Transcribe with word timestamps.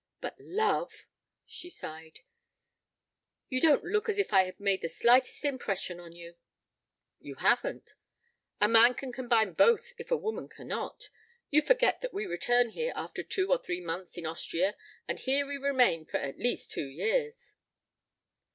But 0.19 0.35
love!" 0.39 1.05
She 1.45 1.69
sighed. 1.69 2.21
"You 3.49 3.61
don't 3.61 3.83
look 3.83 4.09
as 4.09 4.17
if 4.17 4.33
I 4.33 4.45
had 4.45 4.59
made 4.59 4.81
the 4.81 4.89
slightest 4.89 5.45
impression 5.45 5.99
on 5.99 6.11
you." 6.15 6.37
"You 7.19 7.35
haven't. 7.35 7.93
A 8.59 8.67
man 8.67 8.95
can 8.95 9.11
combine 9.13 9.53
both 9.53 9.93
if 9.99 10.09
a 10.09 10.17
woman 10.17 10.49
cannot. 10.49 11.11
You 11.51 11.61
forget 11.61 12.01
that 12.01 12.15
we 12.15 12.25
return 12.25 12.71
here 12.71 12.93
after 12.95 13.21
two 13.21 13.51
or 13.51 13.59
three 13.59 13.79
months 13.79 14.17
in 14.17 14.25
Austria, 14.25 14.75
and 15.07 15.19
here 15.19 15.45
we 15.45 15.57
remain 15.57 16.07
for 16.07 16.17
at 16.17 16.39
least 16.39 16.71
two 16.71 16.87
years." 16.87 17.53